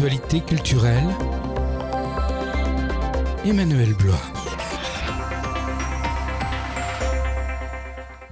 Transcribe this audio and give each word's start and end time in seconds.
L'actualité 0.00 0.40
culturelle. 0.40 1.08
Emmanuel 3.44 3.94
Blois. 3.94 4.22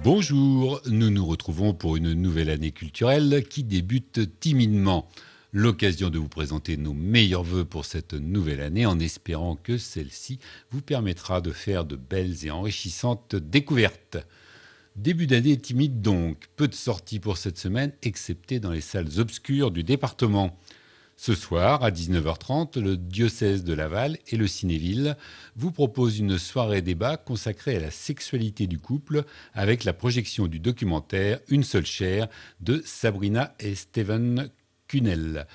Bonjour, 0.05 0.81
nous 0.87 1.11
nous 1.11 1.27
retrouvons 1.27 1.75
pour 1.75 1.97
une 1.97 2.13
nouvelle 2.13 2.51
année 2.51 2.71
culturelle 2.71 3.45
qui 3.51 3.65
débute 3.65 4.39
timidement. 4.39 5.09
L'occasion 5.51 6.09
de 6.09 6.19
vous 6.19 6.29
présenter 6.29 6.77
nos 6.77 6.93
meilleurs 6.93 7.43
voeux 7.43 7.65
pour 7.65 7.85
cette 7.85 8.15
nouvelle 8.15 8.61
année 8.61 8.87
en 8.87 9.01
espérant 9.01 9.57
que 9.57 9.77
celle-ci 9.77 10.39
vous 10.71 10.83
permettra 10.83 11.41
de 11.41 11.51
faire 11.51 11.85
de 11.85 11.97
belles 11.97 12.47
et 12.47 12.53
enrichissantes 12.53 13.35
découvertes. 13.35 14.19
Début 14.95 15.27
d'année 15.27 15.57
timide 15.57 16.01
donc, 16.01 16.45
peu 16.55 16.69
de 16.69 16.75
sorties 16.75 17.19
pour 17.19 17.39
cette 17.39 17.59
semaine, 17.59 17.93
excepté 18.05 18.61
dans 18.61 18.71
les 18.71 18.81
salles 18.81 19.19
obscures 19.19 19.73
du 19.73 19.83
département. 19.83 20.57
Ce 21.19 21.35
soir, 21.35 21.83
à 21.83 21.91
19h30, 21.91 22.79
le 22.79 22.99
diocèse 22.99 23.65
de 23.65 23.73
Laval 23.73 24.19
et 24.29 24.37
le 24.37 24.47
Cinéville 24.47 25.17
vous 25.57 25.73
proposent 25.73 26.19
une 26.19 26.37
soirée 26.37 26.83
débat 26.83 27.17
consacrée 27.17 27.77
à 27.77 27.81
la 27.81 27.91
sexualité 27.91 28.67
du 28.67 28.79
couple 28.79 29.25
avec 29.55 29.85
la 29.85 29.95
projection 29.95 30.47
du 30.47 30.61
documentaire 30.61 31.41
Une 31.49 31.65
seule 31.65 31.87
chair 31.87 32.29
de 32.61 32.83
Sabrina 32.85 33.55
et 33.61 33.75
Steven 33.75 34.51
Cunel. 34.89 35.47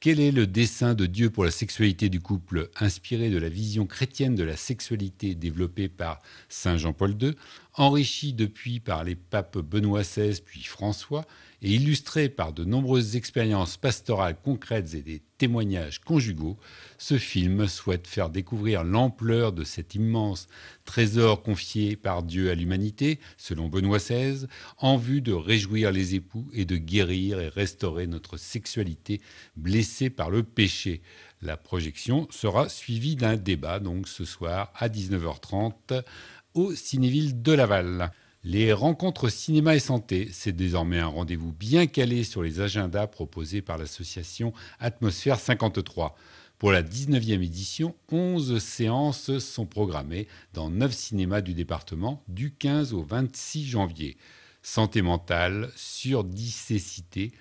Quel 0.00 0.18
est 0.18 0.32
le 0.32 0.48
dessein 0.48 0.94
de 0.94 1.06
Dieu 1.06 1.30
pour 1.30 1.44
la 1.44 1.52
sexualité 1.52 2.08
du 2.08 2.18
couple, 2.18 2.70
inspiré 2.80 3.30
de 3.30 3.38
la 3.38 3.48
vision 3.50 3.86
chrétienne 3.86 4.34
de 4.34 4.42
la 4.42 4.56
sexualité 4.56 5.36
développée 5.36 5.88
par 5.88 6.20
Saint 6.48 6.76
Jean-Paul 6.76 7.14
II, 7.22 7.36
enrichi 7.74 8.32
depuis 8.32 8.80
par 8.80 9.04
les 9.04 9.14
papes 9.14 9.58
Benoît 9.58 10.02
XVI 10.02 10.40
puis 10.44 10.62
François, 10.62 11.24
et 11.62 11.70
illustré 11.70 12.28
par 12.28 12.52
de 12.52 12.64
nombreuses 12.64 13.14
expériences 13.14 13.76
pastorales 13.76 14.36
concrètes 14.42 14.94
et 14.94 15.02
des 15.02 15.22
témoignages 15.38 16.00
conjugaux, 16.00 16.58
ce 16.98 17.18
film 17.18 17.68
souhaite 17.68 18.08
faire 18.08 18.30
découvrir 18.30 18.82
l'ampleur 18.82 19.52
de 19.52 19.62
cet 19.62 19.94
immense 19.94 20.48
trésor 20.84 21.42
confié 21.42 21.94
par 21.94 22.24
Dieu 22.24 22.50
à 22.50 22.56
l'humanité, 22.56 23.20
selon 23.36 23.68
Benoît 23.68 23.98
XVI, 23.98 24.46
en 24.78 24.96
vue 24.96 25.20
de 25.20 25.32
réjouir 25.32 25.92
les 25.92 26.16
époux 26.16 26.48
et 26.52 26.64
de 26.64 26.76
guérir 26.76 27.40
et 27.40 27.48
restaurer 27.48 28.08
notre 28.08 28.36
sexualité 28.36 29.20
blessée 29.56 30.10
par 30.10 30.30
le 30.30 30.42
péché. 30.42 31.00
La 31.42 31.56
projection 31.56 32.26
sera 32.30 32.68
suivie 32.68 33.16
d'un 33.16 33.36
débat, 33.36 33.78
donc 33.78 34.08
ce 34.08 34.24
soir 34.24 34.72
à 34.76 34.88
19h30 34.88 36.02
au 36.54 36.74
Cinéville 36.74 37.42
de 37.42 37.52
Laval. 37.52 38.12
Les 38.44 38.72
rencontres 38.72 39.28
cinéma 39.28 39.76
et 39.76 39.80
santé, 39.80 40.28
c'est 40.32 40.52
désormais 40.52 40.98
un 40.98 41.06
rendez-vous 41.06 41.52
bien 41.52 41.86
calé 41.86 42.24
sur 42.24 42.42
les 42.42 42.60
agendas 42.60 43.06
proposés 43.06 43.62
par 43.62 43.78
l'association 43.78 44.52
Atmosphère 44.80 45.38
53. 45.38 46.16
Pour 46.58 46.72
la 46.72 46.82
19e 46.82 47.42
édition, 47.42 47.94
11 48.10 48.58
séances 48.58 49.38
sont 49.38 49.66
programmées 49.66 50.26
dans 50.54 50.70
9 50.70 50.92
cinémas 50.92 51.40
du 51.40 51.54
département 51.54 52.22
du 52.28 52.52
15 52.52 52.92
au 52.92 53.02
26 53.02 53.64
janvier. 53.64 54.16
Santé 54.62 55.02
mentale, 55.02 55.70
surdicécité, 55.76 57.32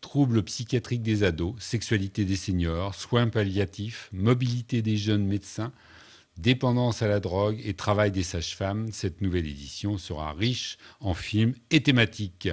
troubles 0.00 0.42
psychiatriques 0.42 1.02
des 1.02 1.22
ados, 1.22 1.54
sexualité 1.58 2.24
des 2.24 2.36
seniors, 2.36 2.94
soins 2.94 3.28
palliatifs, 3.28 4.08
mobilité 4.12 4.82
des 4.82 4.96
jeunes 4.96 5.24
médecins, 5.24 5.72
Dépendance 6.42 7.02
à 7.02 7.06
la 7.06 7.20
drogue 7.20 7.62
et 7.64 7.72
travail 7.72 8.10
des 8.10 8.24
sages-femmes, 8.24 8.90
cette 8.90 9.20
nouvelle 9.20 9.46
édition 9.46 9.96
sera 9.96 10.32
riche 10.32 10.76
en 10.98 11.14
films 11.14 11.54
et 11.70 11.84
thématiques. 11.84 12.48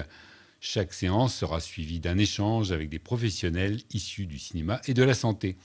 Chaque 0.60 0.92
séance 0.92 1.34
sera 1.34 1.58
suivie 1.58 1.98
d'un 1.98 2.16
échange 2.16 2.70
avec 2.70 2.88
des 2.88 3.00
professionnels 3.00 3.80
issus 3.92 4.26
du 4.26 4.38
cinéma 4.38 4.80
et 4.86 4.94
de 4.94 5.02
la 5.02 5.14
santé. 5.14 5.56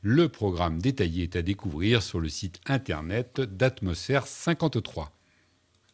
Le 0.00 0.28
programme 0.28 0.80
détaillé 0.80 1.24
est 1.24 1.34
à 1.34 1.42
découvrir 1.42 2.04
sur 2.04 2.20
le 2.20 2.28
site 2.28 2.60
internet 2.66 3.40
d'Atmosphère 3.40 4.28
53. 4.28 5.12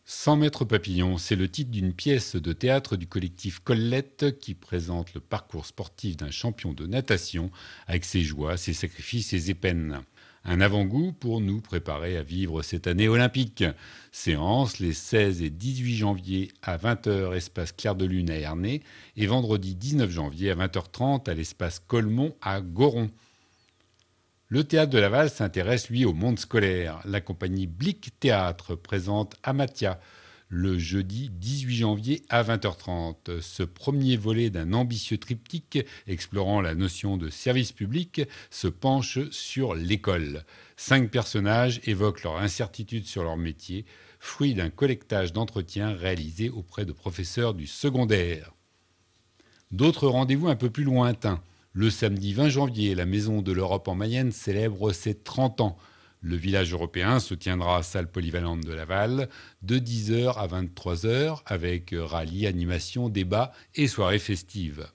100 0.05 0.37
mètres 0.37 0.67
papillon, 0.67 1.17
c'est 1.17 1.37
le 1.37 1.49
titre 1.49 1.71
d'une 1.71 1.95
pièce 1.95 2.37
de 2.37 2.53
théâtre 2.53 2.97
du 2.97 3.07
collectif 3.07 3.61
Collette 3.61 4.39
qui 4.41 4.55
présente 4.55 5.15
le 5.15 5.21
parcours 5.21 5.65
sportif 5.65 6.19
d'un 6.19 6.31
champion 6.31 6.75
de 6.75 6.87
natation 6.87 7.51
avec 7.87 8.05
ses 8.05 8.21
joies, 8.21 8.59
ses 8.59 8.75
sacrifices, 8.75 9.29
ses 9.29 9.55
peines 9.55 10.03
un 10.45 10.61
avant-goût 10.61 11.13
pour 11.13 11.41
nous 11.41 11.61
préparer 11.61 12.17
à 12.17 12.23
vivre 12.23 12.63
cette 12.63 12.87
année 12.87 13.09
olympique. 13.09 13.65
Séance 14.11 14.79
les 14.79 14.93
16 14.93 15.43
et 15.43 15.51
18 15.51 15.97
janvier 15.97 16.51
à 16.63 16.77
20h 16.77 17.35
espace 17.35 17.73
Clair 17.73 17.95
de 17.95 18.05
Lune 18.05 18.31
à 18.31 18.39
Ernée 18.39 18.83
et 19.17 19.27
vendredi 19.27 19.75
19 19.75 20.11
janvier 20.11 20.51
à 20.51 20.55
20h30 20.57 21.31
à 21.31 21.35
l'espace 21.35 21.79
Colmont 21.79 22.35
à 22.41 22.61
Goron. 22.61 23.11
Le 24.49 24.65
théâtre 24.65 24.93
de 24.93 24.99
Laval 24.99 25.31
s'intéresse 25.31 25.89
lui 25.89 26.05
au 26.05 26.13
monde 26.13 26.39
scolaire. 26.39 27.01
La 27.05 27.21
compagnie 27.21 27.67
Blick 27.67 28.11
Théâtre 28.21 28.75
présente 28.75 29.37
Amatia, 29.45 29.99
le 30.53 30.79
jeudi 30.79 31.31
18 31.31 31.75
janvier 31.75 32.23
à 32.29 32.43
20h30. 32.43 33.41
Ce 33.41 33.63
premier 33.63 34.19
volet 34.19 34.51
d'un 34.51 34.75
ambitieux 34.75 35.17
triptyque 35.17 35.79
explorant 36.07 36.61
la 36.61 36.75
notion 36.75 37.17
de 37.17 37.31
service 37.31 37.73
public 37.73 38.21
se 38.51 38.69
penche 38.69 39.19
sur 39.31 39.75
l'école. 39.75 40.45
Cinq 40.77 41.11
personnages 41.11 41.81
évoquent 41.85 42.23
leur 42.23 42.37
incertitude 42.37 43.07
sur 43.07 43.25
leur 43.25 43.39
métier, 43.39 43.87
fruit 44.21 44.53
d'un 44.53 44.69
collectage 44.69 45.33
d'entretiens 45.33 45.95
réalisé 45.95 46.51
auprès 46.51 46.85
de 46.85 46.93
professeurs 46.93 47.55
du 47.55 47.67
secondaire. 47.67 48.53
D'autres 49.71 50.07
rendez-vous 50.07 50.49
un 50.49 50.57
peu 50.57 50.69
plus 50.69 50.85
lointains. 50.85 51.43
Le 51.73 51.89
samedi 51.89 52.35
20 52.35 52.51
janvier, 52.51 52.95
la 52.95 53.07
Maison 53.07 53.41
de 53.41 53.53
l'Europe 53.53 53.89
en 53.89 53.95
Mayenne 53.95 54.33
célèbre 54.33 54.93
ses 54.93 55.15
30 55.15 55.63
ans. 55.63 55.79
Le 56.25 56.37
village 56.37 56.73
européen 56.73 57.19
se 57.19 57.35
tiendra 57.35 57.79
à 57.79 57.83
salle 57.83 58.09
polyvalente 58.09 58.61
de 58.61 58.73
Laval 58.73 59.29
de 59.63 59.79
10h 59.79 60.39
à 60.39 60.47
23h 60.47 61.43
avec 61.47 61.93
rallye, 61.93 62.47
animation, 62.47 63.09
débat 63.09 63.53
et 63.75 63.89
soirée 63.89 64.21
festive. 64.21 64.87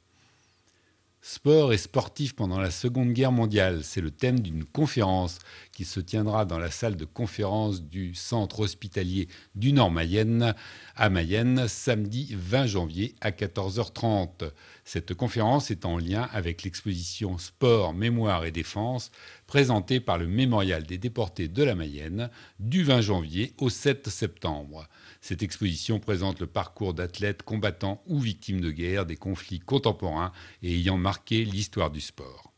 Sport 1.30 1.74
et 1.74 1.78
sportif 1.78 2.38
pendant 2.38 2.58
la 2.58 2.72
Seconde 2.72 3.12
Guerre 3.12 3.34
mondiale, 3.34 3.84
c'est 3.84 4.00
le 4.00 4.12
thème 4.12 4.40
d'une 4.40 4.64
conférence 4.64 5.40
qui 5.74 5.84
se 5.84 6.00
tiendra 6.00 6.46
dans 6.46 6.58
la 6.58 6.72
salle 6.72 6.96
de 6.96 7.04
conférence 7.04 7.84
du 7.84 8.16
centre 8.16 8.62
hospitalier 8.62 9.28
du 9.54 9.74
Nord 9.74 9.92
Mayenne 9.92 10.56
à 10.96 11.10
Mayenne 11.10 11.68
samedi 11.68 12.34
20 12.34 12.68
janvier 12.68 13.14
à 13.20 13.32
14h30. 13.32 14.52
Cette 14.86 15.16
conférence 15.16 15.70
est 15.70 15.84
en 15.84 15.98
lien 15.98 16.30
avec 16.32 16.64
l'exposition 16.64 17.38
Sport, 17.38 17.94
Mémoire 17.94 18.46
et 18.46 18.52
Défense 18.52 19.12
présentée 19.48 20.00
par 20.00 20.18
le 20.18 20.28
Mémorial 20.28 20.84
des 20.84 20.98
déportés 20.98 21.50
de 21.50 21.62
la 21.62 21.76
Mayenne 21.76 22.30
du 22.62 22.84
20 22.84 23.02
janvier 23.02 23.54
au 23.58 23.70
7 23.70 24.08
septembre. 24.08 24.88
Cette 25.20 25.44
exposition 25.44 26.00
présente 26.00 26.40
le 26.40 26.48
parcours 26.48 26.94
d'athlètes 26.94 27.44
combattants 27.44 28.02
ou 28.08 28.18
victimes 28.18 28.62
de 28.62 28.72
guerre 28.72 29.06
des 29.06 29.18
conflits 29.18 29.60
contemporains 29.60 30.32
et 30.64 30.74
ayant 30.74 30.98
l'histoire 31.30 31.90
du 31.90 32.02
sport. 32.02 32.54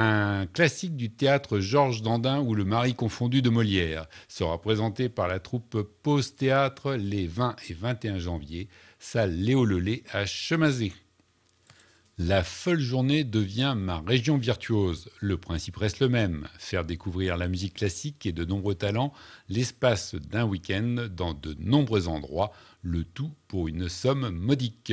Un 0.00 0.46
classique 0.46 0.94
du 0.94 1.10
théâtre 1.10 1.58
Georges 1.58 2.02
Dandin 2.02 2.38
ou 2.38 2.54
Le 2.54 2.64
mari 2.64 2.94
confondu 2.94 3.42
de 3.42 3.50
Molière 3.50 4.06
sera 4.28 4.60
présenté 4.60 5.08
par 5.08 5.26
la 5.26 5.40
troupe 5.40 5.82
Pause 6.04 6.36
Théâtre 6.36 6.94
les 6.94 7.26
20 7.26 7.56
et 7.68 7.74
21 7.74 8.20
janvier, 8.20 8.68
salle 9.00 9.34
Léo 9.34 9.66
à 10.12 10.24
Chemazé. 10.24 10.92
La 12.16 12.44
folle 12.44 12.78
journée 12.78 13.24
devient 13.24 13.74
ma 13.76 13.98
région 13.98 14.38
virtuose. 14.38 15.10
Le 15.18 15.36
principe 15.36 15.78
reste 15.78 15.98
le 15.98 16.08
même, 16.08 16.46
faire 16.60 16.84
découvrir 16.84 17.36
la 17.36 17.48
musique 17.48 17.74
classique 17.74 18.24
et 18.24 18.32
de 18.32 18.44
nombreux 18.44 18.76
talents 18.76 19.12
l'espace 19.48 20.14
d'un 20.14 20.44
week-end 20.44 21.08
dans 21.10 21.34
de 21.34 21.56
nombreux 21.58 22.06
endroits, 22.06 22.52
le 22.82 23.02
tout 23.02 23.32
pour 23.48 23.66
une 23.66 23.88
somme 23.88 24.30
modique. 24.30 24.92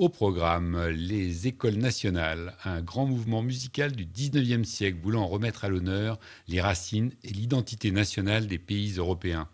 Au 0.00 0.08
programme, 0.08 0.88
les 0.88 1.46
écoles 1.46 1.76
nationales, 1.76 2.56
un 2.64 2.80
grand 2.80 3.04
mouvement 3.04 3.42
musical 3.42 3.92
du 3.92 4.06
19e 4.06 4.64
siècle 4.64 4.98
voulant 5.02 5.26
remettre 5.26 5.66
à 5.66 5.68
l'honneur 5.68 6.18
les 6.48 6.62
racines 6.62 7.12
et 7.22 7.28
l'identité 7.28 7.90
nationale 7.90 8.46
des 8.46 8.58
pays 8.58 8.94
européens. 8.96 9.46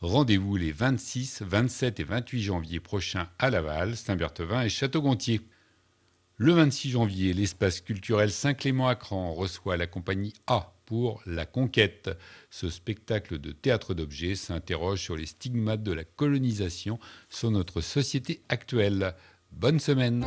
Rendez-vous 0.00 0.56
les 0.56 0.72
26, 0.72 1.42
27 1.42 2.00
et 2.00 2.04
28 2.04 2.42
janvier 2.42 2.80
prochains 2.80 3.28
à 3.38 3.50
Laval, 3.50 3.98
Saint-Berthevin 3.98 4.62
et 4.62 4.70
Château-Gontier. 4.70 5.42
Le 6.38 6.54
26 6.54 6.92
janvier, 6.92 7.34
l'espace 7.34 7.82
culturel 7.82 8.30
Saint-Clément-Acran 8.30 9.34
reçoit 9.34 9.76
la 9.76 9.86
compagnie 9.86 10.32
A 10.46 10.72
pour 10.86 11.20
La 11.26 11.44
Conquête. 11.44 12.08
Ce 12.48 12.70
spectacle 12.70 13.38
de 13.38 13.52
théâtre 13.52 13.92
d'objets 13.92 14.36
s'interroge 14.36 15.02
sur 15.02 15.16
les 15.16 15.26
stigmates 15.26 15.82
de 15.82 15.92
la 15.92 16.04
colonisation 16.04 16.98
sur 17.28 17.50
notre 17.50 17.82
société 17.82 18.40
actuelle. 18.48 19.14
Bonne 19.52 19.80
semaine 19.80 20.24